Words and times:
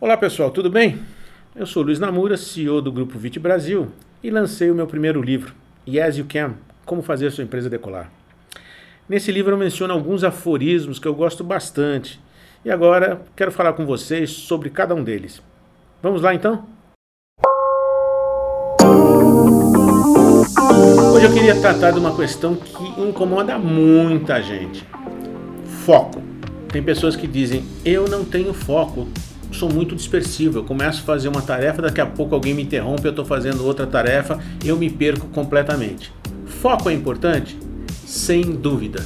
Olá 0.00 0.16
pessoal, 0.16 0.48
tudo 0.52 0.70
bem? 0.70 1.00
Eu 1.56 1.66
sou 1.66 1.82
Luiz 1.82 1.98
Namura, 1.98 2.36
CEO 2.36 2.80
do 2.80 2.92
Grupo 2.92 3.18
Vit 3.18 3.36
Brasil 3.40 3.88
e 4.22 4.30
lancei 4.30 4.70
o 4.70 4.74
meu 4.74 4.86
primeiro 4.86 5.20
livro, 5.20 5.52
Yes 5.88 6.18
You 6.18 6.26
Can, 6.28 6.54
Como 6.86 7.02
Fazer 7.02 7.32
Sua 7.32 7.42
Empresa 7.42 7.68
Decolar. 7.68 8.08
Nesse 9.08 9.32
livro 9.32 9.54
eu 9.54 9.58
menciono 9.58 9.92
alguns 9.92 10.22
aforismos 10.22 11.00
que 11.00 11.08
eu 11.08 11.14
gosto 11.16 11.42
bastante 11.42 12.20
e 12.64 12.70
agora 12.70 13.22
quero 13.34 13.50
falar 13.50 13.72
com 13.72 13.84
vocês 13.84 14.30
sobre 14.30 14.70
cada 14.70 14.94
um 14.94 15.02
deles. 15.02 15.42
Vamos 16.00 16.22
lá 16.22 16.32
então? 16.32 16.64
Hoje 21.12 21.26
eu 21.26 21.32
queria 21.32 21.60
tratar 21.60 21.90
de 21.90 21.98
uma 21.98 22.14
questão 22.14 22.54
que 22.54 23.00
incomoda 23.02 23.58
muita 23.58 24.40
gente: 24.40 24.86
foco. 25.84 26.22
Tem 26.68 26.84
pessoas 26.84 27.16
que 27.16 27.26
dizem: 27.26 27.64
Eu 27.84 28.06
não 28.06 28.24
tenho 28.24 28.54
foco, 28.54 29.08
sou 29.52 29.72
muito 29.72 29.94
dispersivo. 29.94 30.58
Eu 30.58 30.64
começo 30.64 31.02
a 31.02 31.04
fazer 31.04 31.28
uma 31.28 31.42
tarefa, 31.42 31.82
daqui 31.82 32.00
a 32.00 32.06
pouco 32.06 32.34
alguém 32.34 32.54
me 32.54 32.62
interrompe, 32.62 33.04
eu 33.04 33.10
estou 33.10 33.24
fazendo 33.24 33.64
outra 33.64 33.86
tarefa, 33.86 34.38
eu 34.64 34.76
me 34.76 34.90
perco 34.90 35.26
completamente. 35.28 36.12
Foco 36.46 36.90
é 36.90 36.92
importante? 36.92 37.58
Sem 38.06 38.42
dúvida. 38.42 39.04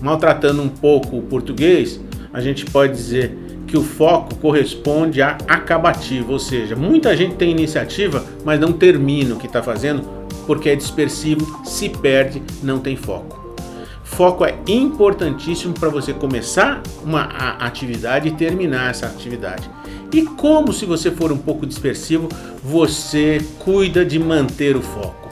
Maltratando 0.00 0.62
um 0.62 0.68
pouco 0.68 1.18
o 1.18 1.22
português, 1.22 2.00
a 2.32 2.40
gente 2.40 2.64
pode 2.66 2.92
dizer 2.92 3.36
que 3.66 3.76
o 3.76 3.82
foco 3.82 4.34
corresponde 4.36 5.22
a 5.22 5.38
acabativo, 5.46 6.32
ou 6.32 6.38
seja, 6.38 6.74
muita 6.74 7.16
gente 7.16 7.36
tem 7.36 7.50
iniciativa, 7.50 8.24
mas 8.44 8.58
não 8.58 8.72
termina 8.72 9.34
o 9.34 9.38
que 9.38 9.46
está 9.46 9.62
fazendo 9.62 10.20
porque 10.46 10.68
é 10.68 10.74
dispersivo, 10.74 11.64
se 11.64 11.88
perde, 11.88 12.42
não 12.62 12.80
tem 12.80 12.96
foco. 12.96 13.39
Foco 14.10 14.44
é 14.44 14.54
importantíssimo 14.68 15.72
para 15.72 15.88
você 15.88 16.12
começar 16.12 16.82
uma 17.02 17.22
atividade 17.58 18.28
e 18.28 18.32
terminar 18.32 18.90
essa 18.90 19.06
atividade. 19.06 19.70
E 20.12 20.22
como, 20.22 20.72
se 20.72 20.84
você 20.84 21.10
for 21.10 21.32
um 21.32 21.38
pouco 21.38 21.64
dispersivo, 21.64 22.28
você 22.62 23.40
cuida 23.60 24.04
de 24.04 24.18
manter 24.18 24.76
o 24.76 24.82
foco? 24.82 25.30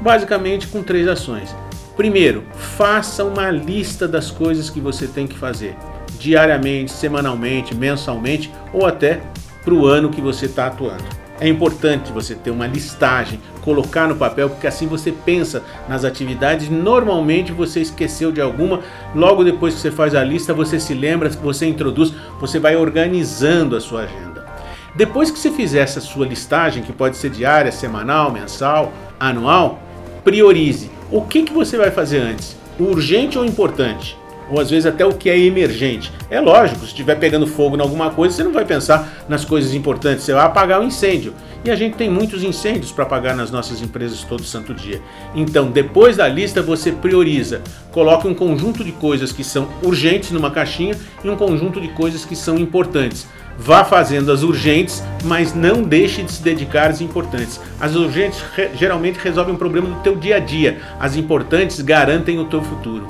Basicamente 0.00 0.66
com 0.68 0.82
três 0.82 1.06
ações. 1.08 1.54
Primeiro, 1.96 2.44
faça 2.54 3.24
uma 3.24 3.50
lista 3.50 4.06
das 4.06 4.30
coisas 4.30 4.70
que 4.70 4.80
você 4.80 5.06
tem 5.06 5.26
que 5.26 5.36
fazer 5.36 5.76
diariamente, 6.18 6.92
semanalmente, 6.92 7.74
mensalmente 7.74 8.50
ou 8.72 8.86
até 8.86 9.20
para 9.62 9.74
o 9.74 9.84
ano 9.84 10.10
que 10.10 10.20
você 10.20 10.46
está 10.46 10.68
atuando. 10.68 11.25
É 11.38 11.46
importante 11.46 12.12
você 12.12 12.34
ter 12.34 12.50
uma 12.50 12.66
listagem, 12.66 13.40
colocar 13.60 14.08
no 14.08 14.16
papel, 14.16 14.48
porque 14.48 14.66
assim 14.66 14.86
você 14.86 15.12
pensa 15.12 15.62
nas 15.86 16.04
atividades. 16.04 16.70
Normalmente 16.70 17.52
você 17.52 17.80
esqueceu 17.80 18.32
de 18.32 18.40
alguma, 18.40 18.80
logo 19.14 19.44
depois 19.44 19.74
que 19.74 19.80
você 19.80 19.90
faz 19.90 20.14
a 20.14 20.24
lista, 20.24 20.54
você 20.54 20.80
se 20.80 20.94
lembra, 20.94 21.28
você 21.28 21.66
introduz, 21.66 22.12
você 22.40 22.58
vai 22.58 22.76
organizando 22.76 23.76
a 23.76 23.80
sua 23.80 24.02
agenda. 24.02 24.46
Depois 24.94 25.30
que 25.30 25.38
você 25.38 25.50
fizer 25.50 25.80
essa 25.80 26.00
sua 26.00 26.26
listagem, 26.26 26.82
que 26.82 26.92
pode 26.92 27.18
ser 27.18 27.28
diária, 27.28 27.70
semanal, 27.70 28.32
mensal, 28.32 28.92
anual, 29.20 29.78
priorize. 30.24 30.90
O 31.10 31.20
que, 31.20 31.42
que 31.42 31.52
você 31.52 31.76
vai 31.76 31.90
fazer 31.90 32.18
antes? 32.18 32.56
Urgente 32.80 33.38
ou 33.38 33.44
importante? 33.44 34.16
Ou 34.50 34.60
às 34.60 34.70
vezes 34.70 34.86
até 34.86 35.04
o 35.04 35.14
que 35.14 35.28
é 35.28 35.38
emergente. 35.38 36.12
É 36.30 36.40
lógico, 36.40 36.80
se 36.80 36.86
estiver 36.86 37.16
pegando 37.16 37.46
fogo 37.46 37.76
em 37.76 37.80
alguma 37.80 38.10
coisa, 38.10 38.34
você 38.34 38.44
não 38.44 38.52
vai 38.52 38.64
pensar 38.64 39.24
nas 39.28 39.44
coisas 39.44 39.74
importantes, 39.74 40.24
você 40.24 40.32
vai 40.32 40.44
apagar 40.44 40.80
o 40.80 40.84
incêndio. 40.84 41.34
E 41.64 41.70
a 41.70 41.74
gente 41.74 41.96
tem 41.96 42.08
muitos 42.08 42.44
incêndios 42.44 42.92
para 42.92 43.04
apagar 43.04 43.34
nas 43.34 43.50
nossas 43.50 43.82
empresas 43.82 44.22
todo 44.22 44.44
santo 44.44 44.72
dia. 44.72 45.00
Então, 45.34 45.70
depois 45.70 46.16
da 46.16 46.28
lista, 46.28 46.62
você 46.62 46.92
prioriza. 46.92 47.60
Coloque 47.90 48.28
um 48.28 48.34
conjunto 48.34 48.84
de 48.84 48.92
coisas 48.92 49.32
que 49.32 49.42
são 49.42 49.68
urgentes 49.82 50.30
numa 50.30 50.50
caixinha 50.50 50.96
e 51.24 51.28
um 51.28 51.36
conjunto 51.36 51.80
de 51.80 51.88
coisas 51.88 52.24
que 52.24 52.36
são 52.36 52.56
importantes. 52.56 53.26
Vá 53.58 53.84
fazendo 53.84 54.30
as 54.30 54.42
urgentes, 54.42 55.02
mas 55.24 55.54
não 55.54 55.82
deixe 55.82 56.22
de 56.22 56.30
se 56.30 56.42
dedicar 56.42 56.90
às 56.90 57.00
importantes. 57.00 57.60
As 57.80 57.94
urgentes 57.94 58.40
re 58.54 58.70
geralmente 58.76 59.18
resolvem 59.18 59.54
um 59.54 59.58
problema 59.58 59.88
do 59.88 60.02
teu 60.02 60.14
dia 60.14 60.36
a 60.36 60.40
dia. 60.40 60.80
As 61.00 61.16
importantes 61.16 61.80
garantem 61.80 62.38
o 62.38 62.44
teu 62.44 62.62
futuro. 62.62 63.08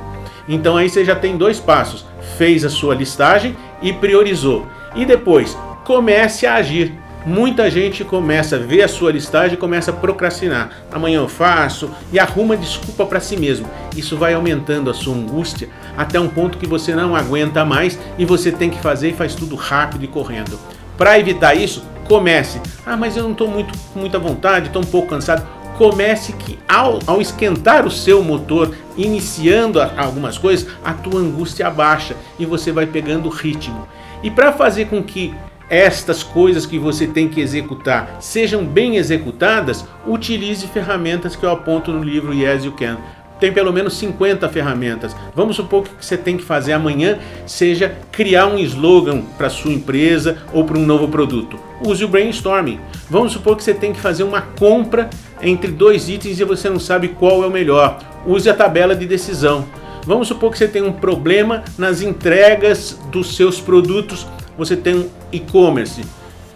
Então 0.48 0.76
aí 0.76 0.88
você 0.88 1.04
já 1.04 1.14
tem 1.14 1.36
dois 1.36 1.58
passos: 1.58 2.04
fez 2.36 2.64
a 2.64 2.70
sua 2.70 2.94
listagem 2.94 3.56
e 3.82 3.92
priorizou. 3.92 4.66
E 4.94 5.04
depois 5.04 5.56
comece 5.84 6.46
a 6.46 6.54
agir. 6.54 6.92
Muita 7.24 7.68
gente 7.68 8.04
começa 8.04 8.54
a 8.54 8.58
ver 8.58 8.82
a 8.82 8.88
sua 8.88 9.10
listagem 9.10 9.54
e 9.54 9.60
começa 9.60 9.90
a 9.90 9.94
procrastinar. 9.94 10.70
Amanhã 10.92 11.18
eu 11.18 11.28
faço 11.28 11.90
e 12.12 12.20
arruma 12.20 12.56
desculpa 12.56 13.04
para 13.04 13.18
si 13.18 13.36
mesmo. 13.36 13.68
Isso 13.96 14.16
vai 14.16 14.32
aumentando 14.32 14.88
a 14.88 14.94
sua 14.94 15.16
angústia 15.16 15.68
até 15.96 16.20
um 16.20 16.28
ponto 16.28 16.56
que 16.56 16.68
você 16.68 16.94
não 16.94 17.16
aguenta 17.16 17.64
mais 17.64 17.98
e 18.16 18.24
você 18.24 18.52
tem 18.52 18.70
que 18.70 18.80
fazer 18.80 19.10
e 19.10 19.12
faz 19.12 19.34
tudo 19.34 19.56
rápido 19.56 20.04
e 20.04 20.08
correndo. 20.08 20.56
Para 20.96 21.18
evitar 21.18 21.54
isso, 21.54 21.84
comece. 22.06 22.60
Ah, 22.86 22.96
mas 22.96 23.16
eu 23.16 23.24
não 23.24 23.32
estou 23.32 23.48
muito 23.48 23.76
com 23.92 23.98
muita 23.98 24.20
vontade, 24.20 24.68
estou 24.68 24.82
um 24.82 24.86
pouco 24.86 25.08
cansado 25.08 25.44
comece 25.76 26.32
que 26.32 26.58
ao, 26.66 26.98
ao 27.06 27.20
esquentar 27.20 27.86
o 27.86 27.90
seu 27.90 28.22
motor, 28.22 28.74
iniciando 28.96 29.80
algumas 29.80 30.38
coisas, 30.38 30.68
a 30.84 30.92
tua 30.92 31.20
angústia 31.20 31.70
baixa 31.70 32.16
e 32.38 32.46
você 32.46 32.72
vai 32.72 32.86
pegando 32.86 33.28
ritmo. 33.28 33.86
E 34.22 34.30
para 34.30 34.52
fazer 34.52 34.86
com 34.86 35.02
que 35.02 35.34
estas 35.68 36.22
coisas 36.22 36.64
que 36.64 36.78
você 36.78 37.06
tem 37.06 37.28
que 37.28 37.40
executar 37.40 38.16
sejam 38.20 38.64
bem 38.64 38.96
executadas, 38.96 39.84
utilize 40.06 40.66
ferramentas 40.68 41.34
que 41.34 41.44
eu 41.44 41.50
aponto 41.50 41.92
no 41.92 42.02
livro 42.02 42.32
Yes 42.32 42.64
You 42.64 42.72
Can 42.72 42.98
tem 43.38 43.52
pelo 43.52 43.72
menos 43.72 43.96
50 43.98 44.48
ferramentas. 44.48 45.14
Vamos 45.34 45.56
supor 45.56 45.84
que 45.84 45.90
o 45.90 45.96
que 45.96 46.06
você 46.06 46.16
tem 46.16 46.36
que 46.36 46.42
fazer 46.42 46.72
amanhã 46.72 47.18
seja 47.44 47.94
criar 48.10 48.46
um 48.46 48.58
slogan 48.58 49.22
para 49.36 49.50
sua 49.50 49.72
empresa 49.72 50.38
ou 50.52 50.64
para 50.64 50.78
um 50.78 50.86
novo 50.86 51.08
produto. 51.08 51.58
Use 51.80 52.04
o 52.04 52.08
brainstorming. 52.08 52.80
Vamos 53.10 53.32
supor 53.32 53.56
que 53.56 53.62
você 53.62 53.74
tem 53.74 53.92
que 53.92 54.00
fazer 54.00 54.22
uma 54.22 54.40
compra 54.40 55.10
entre 55.42 55.70
dois 55.70 56.08
itens 56.08 56.40
e 56.40 56.44
você 56.44 56.68
não 56.68 56.80
sabe 56.80 57.08
qual 57.08 57.42
é 57.42 57.46
o 57.46 57.50
melhor. 57.50 57.98
Use 58.26 58.48
a 58.48 58.54
tabela 58.54 58.94
de 58.94 59.06
decisão. 59.06 59.66
Vamos 60.04 60.28
supor 60.28 60.52
que 60.52 60.58
você 60.58 60.68
tem 60.68 60.82
um 60.82 60.92
problema 60.92 61.64
nas 61.76 62.00
entregas 62.00 62.98
dos 63.10 63.36
seus 63.36 63.60
produtos. 63.60 64.26
Você 64.56 64.76
tem 64.76 64.94
um 64.94 65.08
e-commerce 65.32 66.02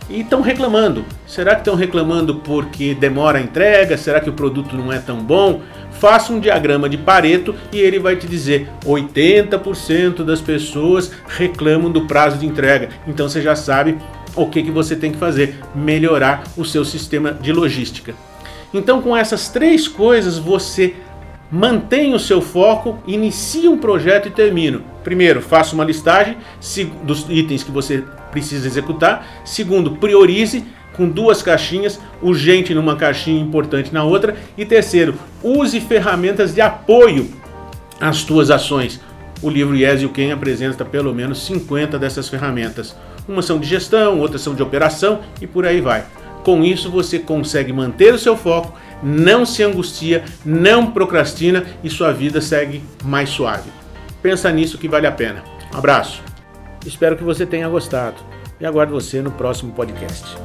e 0.09 0.21
estão 0.21 0.41
reclamando. 0.41 1.05
Será 1.27 1.55
que 1.55 1.61
estão 1.61 1.75
reclamando 1.75 2.37
porque 2.37 2.95
demora 2.95 3.39
a 3.39 3.43
entrega? 3.43 3.97
Será 3.97 4.21
que 4.21 4.31
o 4.31 4.33
produto 4.33 4.77
não 4.77 4.93
é 4.93 4.99
tão 4.99 5.19
bom? 5.19 5.61
faça 6.01 6.33
um 6.33 6.41
diagrama 6.41 6.89
de 6.89 6.97
Pareto 6.97 7.55
e 7.71 7.79
ele 7.79 7.99
vai 7.99 8.17
te 8.17 8.27
dizer 8.27 8.67
80% 8.87 10.25
das 10.25 10.41
pessoas 10.41 11.13
reclamam 11.29 11.93
do 11.93 12.07
prazo 12.07 12.39
de 12.39 12.47
entrega. 12.47 12.89
Então 13.07 13.29
você 13.29 13.43
já 13.43 13.55
sabe 13.55 13.99
o 14.35 14.47
que, 14.47 14.63
que 14.63 14.71
você 14.71 14.97
tem 14.97 15.13
que 15.13 15.19
fazer, 15.19 15.57
melhorar 15.75 16.45
o 16.57 16.65
seu 16.65 16.85
sistema 16.87 17.33
de 17.33 17.53
logística. 17.53 18.15
Então 18.73 19.03
com 19.03 19.17
essas 19.17 19.49
três 19.49 19.89
coisas 19.89 20.39
você 20.39 20.95
mantém 21.51 22.15
o 22.15 22.19
seu 22.19 22.41
foco, 22.41 22.99
inicia 23.07 23.71
um 23.71 23.79
projeto 23.79 24.29
e 24.29 24.31
termina. 24.31 24.81
Primeiro, 25.03 25.43
faça 25.43 25.75
uma 25.75 25.85
listagem 25.85 26.37
dos 27.03 27.27
itens 27.29 27.63
que 27.63 27.71
você 27.71 28.05
precisa 28.31 28.67
executar. 28.67 29.27
Segundo, 29.45 29.93
priorize 29.97 30.65
com 30.97 31.09
duas 31.09 31.43
caixinhas, 31.43 32.01
urgente 32.23 32.75
numa 32.75 32.95
caixinha, 32.95 33.41
importante 33.41 33.93
na 33.93 34.05
outra. 34.05 34.37
E 34.57 34.65
terceiro, 34.65 35.15
use 35.43 35.81
ferramentas 35.81 36.55
de 36.55 36.61
apoio 36.61 37.29
às 38.01 38.23
tuas 38.23 38.51
ações. 38.51 39.01
O 39.43 39.49
livro 39.49 39.75
Yes 39.75 40.03
You 40.03 40.11
Can 40.11 40.33
apresenta 40.33 40.85
pelo 40.85 41.15
menos 41.15 41.45
50 41.47 41.99
dessas 41.99 42.29
ferramentas. 42.29 42.95
Uma 43.27 43.43
são 43.43 43.59
de 43.59 43.67
gestão, 43.67 44.21
outras 44.21 44.43
são 44.43 44.55
de 44.55 44.63
operação 44.63 45.21
e 45.41 45.47
por 45.47 45.65
aí 45.65 45.81
vai. 45.81 46.05
Com 46.43 46.65
isso 46.65 46.91
você 46.91 47.19
consegue 47.19 47.73
manter 47.73 48.15
o 48.15 48.19
seu 48.19 48.37
foco, 48.37 48.79
não 49.03 49.45
se 49.45 49.63
angustia, 49.63 50.25
não 50.45 50.91
procrastina 50.91 51.65
e 51.83 51.91
sua 51.91 52.13
vida 52.13 52.41
segue 52.41 52.83
mais 53.05 53.31
suave. 53.31 53.71
Pensa 54.23 54.51
nisso 54.51 54.79
que 54.79 54.89
vale 54.89 55.07
a 55.07 55.13
pena. 55.13 55.43
Um 55.75 55.79
abraço. 55.79 56.23
Espero 56.85 57.17
que 57.17 57.25
você 57.25 57.47
tenha 57.47 57.69
gostado 57.69 58.17
e 58.59 58.67
aguardo 58.67 58.93
você 58.93 59.21
no 59.21 59.31
próximo 59.31 59.73
podcast. 59.73 60.37